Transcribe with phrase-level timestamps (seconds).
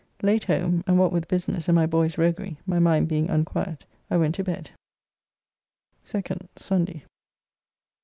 [0.23, 4.17] Late home, and what with business and my boy's roguery my mind being unquiet, I
[4.17, 4.71] went to bed.
[6.03, 7.03] 2nd (Sunday).